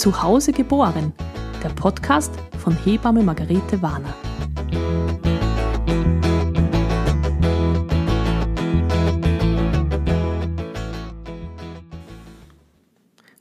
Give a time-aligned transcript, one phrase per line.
[0.00, 1.12] Zu Hause geboren,
[1.62, 4.14] der Podcast von Hebamme Margarete Warner.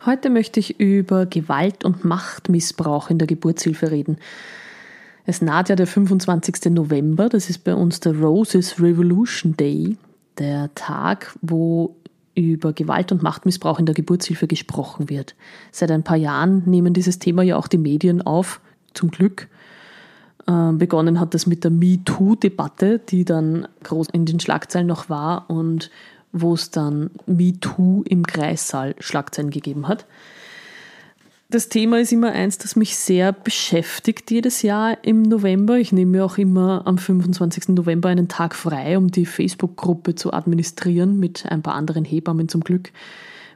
[0.06, 4.18] Heute möchte ich über Gewalt und Machtmissbrauch in der Geburtshilfe reden.
[5.26, 6.73] Es naht ja der 25.
[6.73, 9.96] November, das ist bei uns der Roses Revolution Day,
[10.38, 11.96] der Tag, wo
[12.36, 15.36] über Gewalt und Machtmissbrauch in der Geburtshilfe gesprochen wird.
[15.71, 18.62] Seit ein paar Jahren nehmen dieses Thema ja auch die Medien auf,
[18.94, 19.48] zum Glück.
[20.48, 25.49] Ähm, begonnen hat das mit der MeToo-Debatte, die dann groß in den Schlagzeilen noch war
[25.49, 25.91] und
[26.31, 30.05] wo es dann MeToo im Kreissaal Schlagzeilen gegeben hat
[31.52, 35.80] das Thema ist immer eins, das mich sehr beschäftigt jedes Jahr im November.
[35.80, 37.70] Ich nehme mir auch immer am 25.
[37.70, 42.62] November einen Tag frei, um die Facebook-Gruppe zu administrieren, mit ein paar anderen Hebammen zum
[42.62, 42.91] Glück,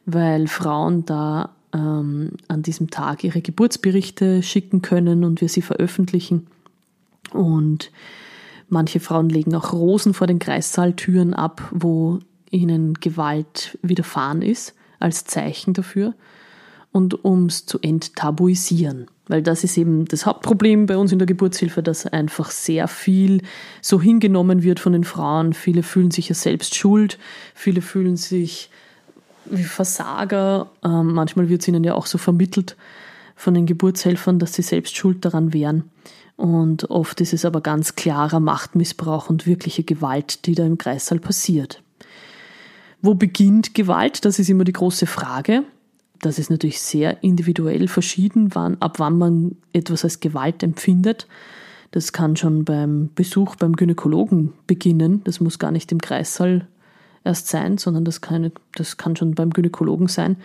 [0.07, 6.47] weil Frauen da ähm, an diesem Tag ihre Geburtsberichte schicken können und wir sie veröffentlichen.
[7.31, 7.91] Und
[8.69, 12.17] manche Frauen legen auch Rosen vor den Kreissaaltüren ab, wo
[12.49, 16.15] ihnen Gewalt widerfahren ist, als Zeichen dafür
[16.93, 19.07] und um es zu enttabuisieren.
[19.27, 23.41] Weil das ist eben das Hauptproblem bei uns in der Geburtshilfe, dass einfach sehr viel
[23.81, 25.53] so hingenommen wird von den Frauen.
[25.53, 27.17] Viele fühlen sich ja selbst schuld,
[27.55, 28.69] viele fühlen sich
[29.45, 30.69] wie Versager.
[30.85, 32.77] Ähm, manchmal wird es ihnen ja auch so vermittelt
[33.35, 35.89] von den Geburtshelfern, dass sie selbst schuld daran wären.
[36.35, 41.19] Und oft ist es aber ganz klarer Machtmissbrauch und wirkliche Gewalt, die da im Kreissaal
[41.19, 41.81] passiert.
[43.01, 44.25] Wo beginnt Gewalt?
[44.25, 45.63] Das ist immer die große Frage.
[46.23, 51.27] Das ist natürlich sehr individuell verschieden, wann, ab wann man etwas als Gewalt empfindet.
[51.91, 55.21] Das kann schon beim Besuch beim Gynäkologen beginnen.
[55.25, 56.65] Das muss gar nicht im Kreissaal
[57.25, 60.37] erst sein, sondern das kann, das kann schon beim Gynäkologen sein.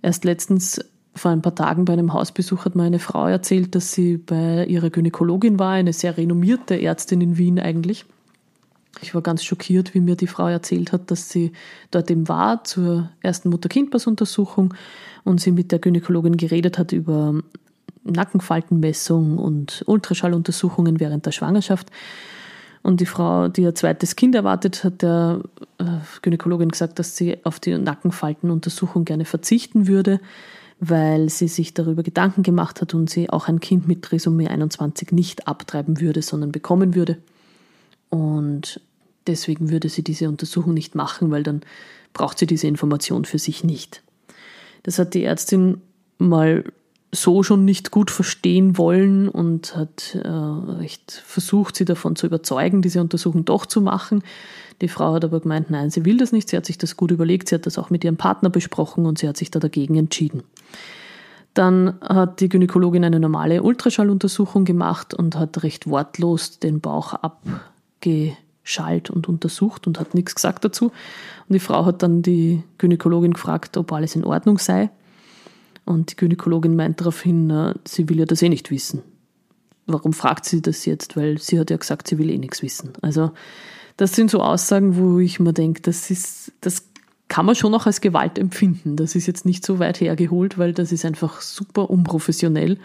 [0.00, 0.80] Erst letztens,
[1.14, 4.88] vor ein paar Tagen bei einem Hausbesuch, hat meine Frau erzählt, dass sie bei ihrer
[4.88, 8.06] Gynäkologin war, eine sehr renommierte Ärztin in Wien eigentlich.
[9.00, 11.52] Ich war ganz schockiert, wie mir die Frau erzählt hat, dass sie
[11.90, 14.74] dort eben war zur ersten Mutter-Kind-Pass-Untersuchung
[15.24, 17.34] und sie mit der Gynäkologin geredet hat über
[18.04, 21.88] Nackenfaltenmessung und Ultraschalluntersuchungen während der Schwangerschaft.
[22.82, 25.40] Und die Frau, die ihr zweites Kind erwartet, hat der
[25.78, 25.84] äh,
[26.20, 30.20] Gynäkologin gesagt, dass sie auf die Nackenfaltenuntersuchung gerne verzichten würde,
[30.80, 35.12] weil sie sich darüber Gedanken gemacht hat und sie auch ein Kind mit Trisomie 21
[35.12, 37.18] nicht abtreiben würde, sondern bekommen würde.
[38.12, 38.78] Und
[39.26, 41.62] deswegen würde sie diese Untersuchung nicht machen, weil dann
[42.12, 44.02] braucht sie diese Information für sich nicht.
[44.82, 45.80] Das hat die Ärztin
[46.18, 46.62] mal
[47.10, 52.82] so schon nicht gut verstehen wollen und hat äh, recht versucht, sie davon zu überzeugen,
[52.82, 54.22] diese Untersuchung doch zu machen.
[54.82, 56.50] Die Frau hat aber gemeint, nein, sie will das nicht.
[56.50, 57.48] Sie hat sich das gut überlegt.
[57.48, 60.42] Sie hat das auch mit ihrem Partner besprochen und sie hat sich da dagegen entschieden.
[61.54, 67.71] Dann hat die Gynäkologin eine normale Ultraschalluntersuchung gemacht und hat recht wortlos den Bauch abgeschaltet
[68.02, 70.86] geschallt und untersucht und hat nichts gesagt dazu.
[70.86, 74.90] Und die Frau hat dann die Gynäkologin gefragt, ob alles in Ordnung sei.
[75.84, 79.02] Und die Gynäkologin meint daraufhin, sie will ja das eh nicht wissen.
[79.86, 81.16] Warum fragt sie das jetzt?
[81.16, 82.92] Weil sie hat ja gesagt, sie will eh nichts wissen.
[83.02, 83.32] Also
[83.96, 86.88] das sind so Aussagen, wo ich mir denke, das ist, das
[87.28, 88.96] kann man schon auch als Gewalt empfinden.
[88.96, 92.78] Das ist jetzt nicht so weit hergeholt, weil das ist einfach super unprofessionell,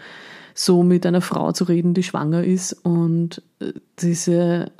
[0.54, 4.72] so mit einer Frau zu reden, die schwanger ist und äh, diese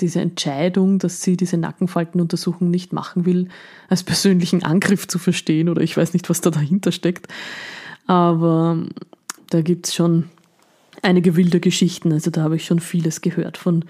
[0.00, 3.48] diese Entscheidung, dass sie diese Nackenfaltenuntersuchung nicht machen will,
[3.88, 7.28] als persönlichen Angriff zu verstehen oder ich weiß nicht, was da dahinter steckt.
[8.06, 8.84] Aber
[9.50, 10.24] da gibt es schon
[11.02, 12.12] einige wilde Geschichten.
[12.12, 13.84] Also da habe ich schon vieles gehört von,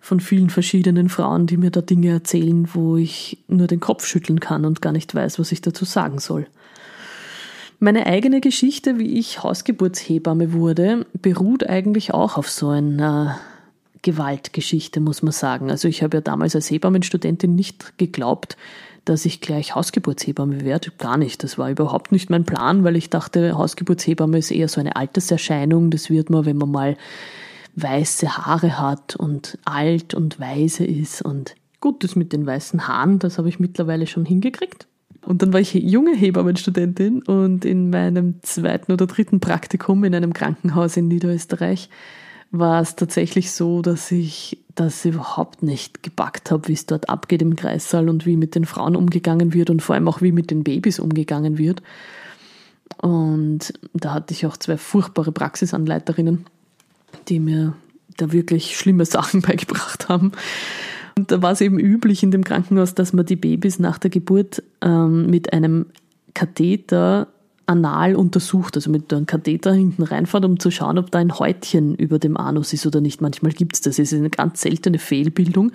[0.00, 4.40] von vielen verschiedenen Frauen, die mir da Dinge erzählen, wo ich nur den Kopf schütteln
[4.40, 6.46] kann und gar nicht weiß, was ich dazu sagen soll.
[7.80, 13.38] Meine eigene Geschichte, wie ich Hausgeburtshebamme wurde, beruht eigentlich auch auf so einer
[14.02, 15.70] Gewaltgeschichte, muss man sagen.
[15.70, 18.56] Also ich habe ja damals als Hebammenstudentin nicht geglaubt,
[19.04, 20.90] dass ich gleich Hausgeburtshebamme werde.
[20.98, 21.42] Gar nicht.
[21.42, 25.90] Das war überhaupt nicht mein Plan, weil ich dachte, Hausgeburtshebamme ist eher so eine Alterserscheinung.
[25.90, 26.96] Das wird man, wenn man mal
[27.76, 31.22] weiße Haare hat und alt und weise ist.
[31.22, 34.86] Und gut, das mit den weißen Haaren, das habe ich mittlerweile schon hingekriegt.
[35.24, 40.32] Und dann war ich junge Hebammenstudentin und in meinem zweiten oder dritten Praktikum in einem
[40.32, 41.90] Krankenhaus in Niederösterreich
[42.50, 47.42] war es tatsächlich so, dass ich das überhaupt nicht gepackt habe, wie es dort abgeht
[47.42, 50.50] im Kreissaal und wie mit den Frauen umgegangen wird und vor allem auch wie mit
[50.50, 51.82] den Babys umgegangen wird.
[52.98, 56.46] Und da hatte ich auch zwei furchtbare Praxisanleiterinnen,
[57.28, 57.74] die mir
[58.16, 60.32] da wirklich schlimme Sachen beigebracht haben.
[61.16, 64.10] Und da war es eben üblich in dem Krankenhaus, dass man die Babys nach der
[64.10, 65.86] Geburt ähm, mit einem
[66.32, 67.26] Katheter
[67.68, 71.94] anal untersucht, also mit einem Katheter hinten reinfahrt, um zu schauen, ob da ein Häutchen
[71.94, 73.20] über dem Anus ist oder nicht.
[73.20, 73.98] Manchmal gibt es das.
[73.98, 75.72] Es ist eine ganz seltene Fehlbildung,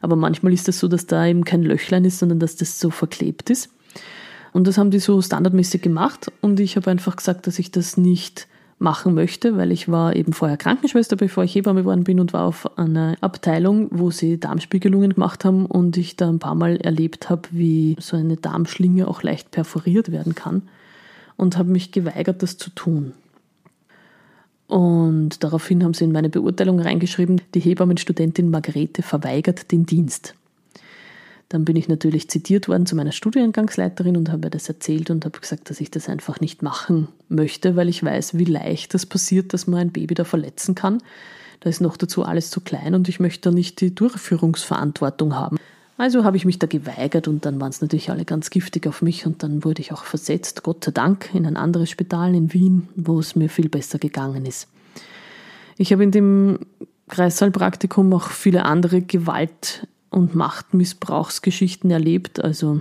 [0.00, 2.90] aber manchmal ist das so, dass da eben kein Löchlein ist, sondern dass das so
[2.90, 3.68] verklebt ist.
[4.52, 7.96] Und das haben die so standardmäßig gemacht und ich habe einfach gesagt, dass ich das
[7.96, 8.46] nicht
[8.78, 12.44] machen möchte, weil ich war eben vorher Krankenschwester, bevor ich Hebamme geworden bin und war
[12.44, 17.30] auf einer Abteilung, wo sie Darmspiegelungen gemacht haben und ich da ein paar Mal erlebt
[17.30, 20.62] habe, wie so eine Darmschlinge auch leicht perforiert werden kann
[21.36, 23.12] und habe mich geweigert, das zu tun.
[24.66, 30.34] Und daraufhin haben sie in meine Beurteilung reingeschrieben, die Hebammenstudentin Margarete verweigert den Dienst.
[31.50, 35.38] Dann bin ich natürlich zitiert worden zu meiner Studiengangsleiterin und habe das erzählt und habe
[35.38, 39.52] gesagt, dass ich das einfach nicht machen möchte, weil ich weiß, wie leicht das passiert,
[39.52, 41.02] dass man ein Baby da verletzen kann.
[41.60, 45.58] Da ist noch dazu alles zu klein und ich möchte da nicht die Durchführungsverantwortung haben.
[45.96, 49.00] Also habe ich mich da geweigert und dann waren es natürlich alle ganz giftig auf
[49.00, 52.52] mich und dann wurde ich auch versetzt, Gott sei Dank, in ein anderes Spital in
[52.52, 54.66] Wien, wo es mir viel besser gegangen ist.
[55.76, 56.58] Ich habe in dem
[57.08, 62.42] Kreissaalpraktikum auch viele andere Gewalt- und Machtmissbrauchsgeschichten erlebt.
[62.42, 62.80] Also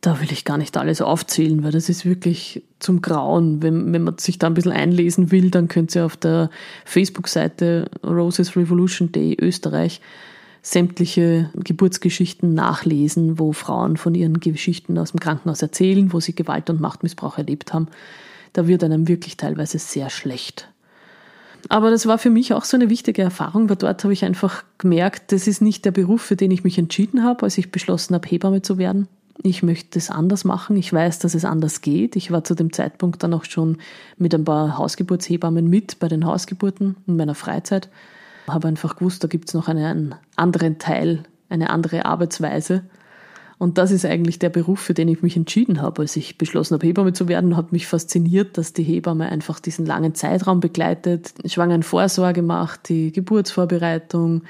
[0.00, 3.62] da will ich gar nicht alles aufzählen, weil das ist wirklich zum Grauen.
[3.62, 6.50] Wenn, wenn man sich da ein bisschen einlesen will, dann könnt ihr auf der
[6.84, 10.00] Facebook-Seite Roses Revolution Day Österreich
[10.62, 16.70] sämtliche Geburtsgeschichten nachlesen, wo Frauen von ihren Geschichten aus dem Krankenhaus erzählen, wo sie Gewalt
[16.70, 17.88] und Machtmissbrauch erlebt haben.
[18.52, 20.68] Da wird einem wirklich teilweise sehr schlecht.
[21.68, 24.64] Aber das war für mich auch so eine wichtige Erfahrung, weil dort habe ich einfach
[24.78, 28.14] gemerkt, das ist nicht der Beruf, für den ich mich entschieden habe, als ich beschlossen
[28.14, 29.08] habe, Hebamme zu werden.
[29.42, 30.76] Ich möchte es anders machen.
[30.76, 32.16] Ich weiß, dass es anders geht.
[32.16, 33.78] Ich war zu dem Zeitpunkt dann auch schon
[34.18, 37.88] mit ein paar Hausgeburtshebammen mit bei den Hausgeburten in meiner Freizeit.
[38.48, 42.82] Habe einfach gewusst, da gibt es noch einen anderen Teil, eine andere Arbeitsweise.
[43.62, 46.02] Und das ist eigentlich der Beruf, für den ich mich entschieden habe.
[46.02, 49.86] Als ich beschlossen habe, Hebamme zu werden, hat mich fasziniert, dass die Hebamme einfach diesen
[49.86, 54.42] langen Zeitraum begleitet, Schwangerenvorsorge macht, die Geburtsvorbereitung,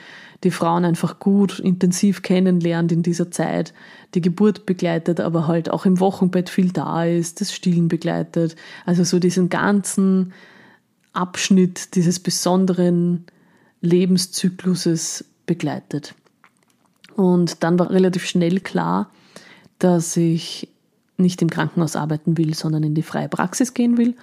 [0.45, 3.75] die Frauen einfach gut, intensiv kennenlernt in dieser Zeit,
[4.15, 8.57] die Geburt begleitet, aber halt auch im Wochenbett viel da ist, das Stillen begleitet.
[8.87, 10.33] Also so diesen ganzen
[11.13, 13.27] Abschnitt dieses besonderen
[13.83, 16.15] Lebenszykluses begleitet.
[17.15, 19.11] Und dann war relativ schnell klar,
[19.79, 20.69] dass ich
[21.19, 24.17] nicht im Krankenhaus arbeiten will, sondern in die freie Praxis gehen will.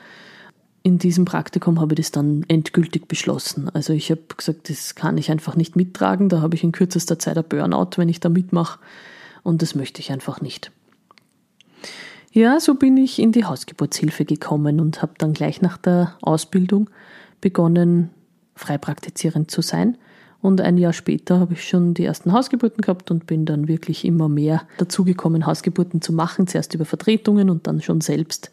[0.81, 3.69] In diesem Praktikum habe ich das dann endgültig beschlossen.
[3.69, 6.29] Also ich habe gesagt, das kann ich einfach nicht mittragen.
[6.29, 8.79] Da habe ich in kürzester Zeit ein Burnout, wenn ich da mitmache.
[9.43, 10.71] Und das möchte ich einfach nicht.
[12.31, 16.89] Ja, so bin ich in die Hausgeburtshilfe gekommen und habe dann gleich nach der Ausbildung
[17.41, 18.11] begonnen,
[18.59, 19.97] frei praktizierend zu sein
[20.41, 24.05] und ein Jahr später habe ich schon die ersten Hausgeburten gehabt und bin dann wirklich
[24.05, 26.47] immer mehr dazugekommen, Hausgeburten zu machen.
[26.47, 28.51] Zuerst über Vertretungen und dann schon selbst.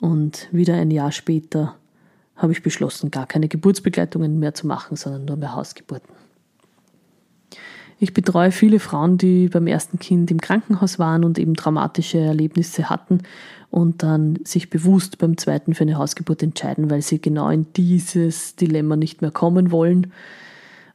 [0.00, 1.76] Und wieder ein Jahr später
[2.36, 6.12] habe ich beschlossen, gar keine Geburtsbegleitungen mehr zu machen, sondern nur mehr Hausgeburten.
[7.98, 12.90] Ich betreue viele Frauen, die beim ersten Kind im Krankenhaus waren und eben traumatische Erlebnisse
[12.90, 13.20] hatten
[13.70, 18.56] und dann sich bewusst beim zweiten für eine Hausgeburt entscheiden, weil sie genau in dieses
[18.56, 20.12] Dilemma nicht mehr kommen wollen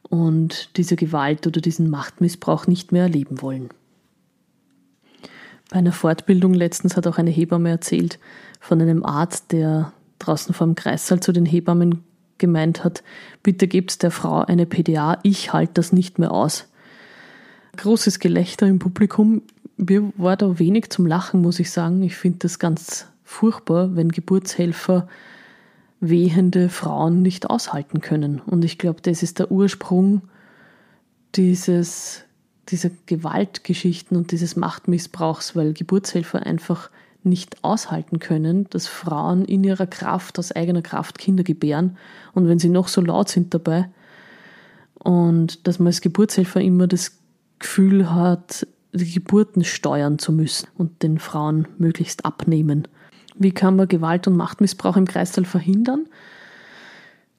[0.02, 3.70] und diese Gewalt oder diesen Machtmissbrauch nicht mehr erleben wollen.
[5.70, 8.18] Bei einer Fortbildung letztens hat auch eine Hebamme erzählt
[8.60, 12.02] von einem Arzt, der draußen vor dem Kreissaal zu den Hebammen
[12.38, 13.02] gemeint hat,
[13.42, 16.69] bitte gebt der Frau eine PDA, ich halte das nicht mehr aus.
[17.80, 19.40] Großes Gelächter im Publikum.
[19.78, 22.02] Mir war da wenig zum Lachen, muss ich sagen.
[22.02, 25.08] Ich finde das ganz furchtbar, wenn Geburtshelfer
[25.98, 28.38] wehende Frauen nicht aushalten können.
[28.44, 30.20] Und ich glaube, das ist der Ursprung
[31.36, 32.24] dieses,
[32.68, 36.90] dieser Gewaltgeschichten und dieses Machtmissbrauchs, weil Geburtshelfer einfach
[37.22, 41.96] nicht aushalten können, dass Frauen in ihrer Kraft, aus eigener Kraft Kinder gebären
[42.34, 43.88] und wenn sie noch so laut sind dabei
[44.98, 47.19] und dass man als Geburtshelfer immer das
[47.60, 52.88] Gefühl hat, die Geburten steuern zu müssen und den Frauen möglichst abnehmen.
[53.36, 56.06] Wie kann man Gewalt und Machtmissbrauch im Kreißsaal verhindern?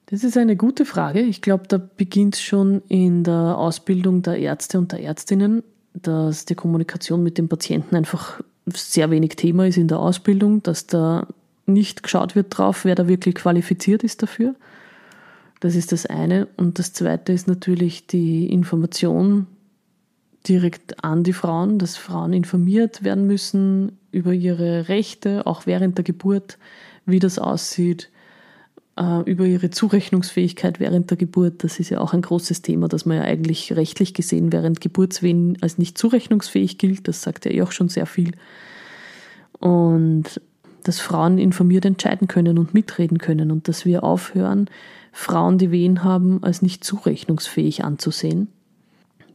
[0.06, 1.20] Das ist eine gute Frage.
[1.20, 5.62] Ich glaube, da beginnt schon in der Ausbildung der Ärzte und der Ärztinnen,
[5.94, 10.86] dass die Kommunikation mit dem Patienten einfach sehr wenig Thema ist in der Ausbildung, dass
[10.86, 11.26] da
[11.66, 14.54] nicht geschaut wird drauf, wer da wirklich qualifiziert ist dafür.
[15.60, 16.48] Das ist das eine.
[16.56, 19.46] Und das zweite ist natürlich die Information
[20.48, 26.04] direkt an die Frauen, dass Frauen informiert werden müssen über ihre Rechte, auch während der
[26.04, 26.58] Geburt,
[27.06, 28.10] wie das aussieht,
[28.96, 31.64] äh, über ihre Zurechnungsfähigkeit während der Geburt.
[31.64, 35.58] Das ist ja auch ein großes Thema, dass man ja eigentlich rechtlich gesehen während Geburtswehen
[35.60, 37.08] als nicht zurechnungsfähig gilt.
[37.08, 38.32] Das sagt ja eh auch schon sehr viel.
[39.58, 40.40] Und
[40.82, 44.68] dass Frauen informiert entscheiden können und mitreden können und dass wir aufhören,
[45.12, 48.48] Frauen, die Wehen haben, als nicht zurechnungsfähig anzusehen.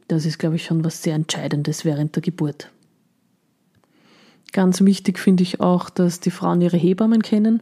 [0.08, 2.72] Das ist, glaube ich, schon was sehr Entscheidendes während der Geburt.
[4.54, 7.62] Ganz wichtig finde ich auch, dass die Frauen ihre Hebammen kennen,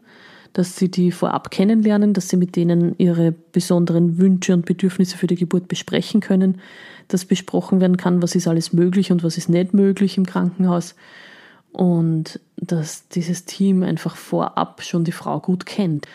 [0.54, 5.28] dass sie die vorab kennenlernen, dass sie mit denen ihre besonderen Wünsche und Bedürfnisse für
[5.28, 6.62] die Geburt besprechen können,
[7.08, 10.96] dass besprochen werden kann, was ist alles möglich und was ist nicht möglich im Krankenhaus
[11.72, 16.08] und dass dieses Team einfach vorab schon die Frau gut kennt.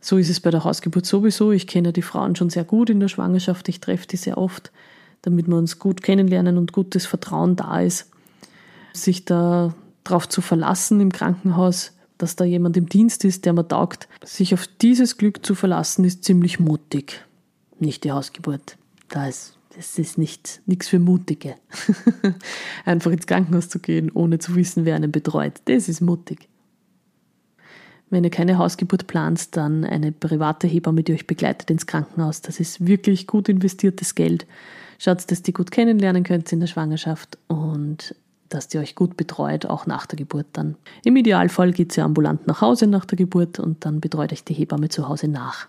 [0.00, 1.52] So ist es bei der Hausgeburt sowieso.
[1.52, 4.72] Ich kenne die Frauen schon sehr gut in der Schwangerschaft, ich treffe die sehr oft,
[5.26, 8.10] damit wir uns gut kennenlernen und gutes Vertrauen da ist.
[8.92, 13.66] Sich da darauf zu verlassen im Krankenhaus, dass da jemand im Dienst ist, der mir
[13.66, 14.08] taugt.
[14.24, 17.24] Sich auf dieses Glück zu verlassen, ist ziemlich mutig.
[17.80, 18.78] Nicht die Hausgeburt.
[19.08, 21.56] Da das ist nicht, nichts für Mutige.
[22.84, 25.54] Einfach ins Krankenhaus zu gehen, ohne zu wissen, wer einen betreut.
[25.64, 26.48] Das ist mutig.
[28.10, 32.40] Wenn ihr keine Hausgeburt plant, dann eine private Hebamme, die euch begleitet ins Krankenhaus.
[32.40, 34.46] Das ist wirklich gut investiertes Geld.
[34.98, 38.14] Schaut, dass ihr gut kennenlernen könnt in der Schwangerschaft und
[38.48, 40.76] dass die euch gut betreut, auch nach der Geburt dann.
[41.04, 44.54] Im Idealfall geht ihr ambulant nach Hause nach der Geburt und dann betreut euch die
[44.54, 45.66] Hebamme zu Hause nach.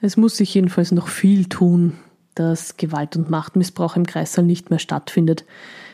[0.00, 1.94] Es muss sich jedenfalls noch viel tun,
[2.34, 5.44] dass Gewalt und Machtmissbrauch im Kreissaal nicht mehr stattfindet.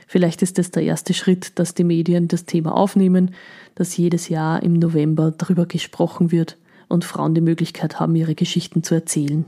[0.06, 3.34] Vielleicht ist es der erste Schritt, dass die Medien das Thema aufnehmen,
[3.76, 6.56] dass jedes Jahr im November darüber gesprochen wird
[6.88, 9.44] und Frauen die Möglichkeit haben, ihre Geschichten zu erzählen.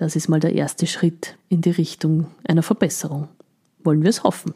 [0.00, 3.28] Das ist mal der erste Schritt in die Richtung einer Verbesserung.
[3.84, 4.54] Wollen wir es hoffen.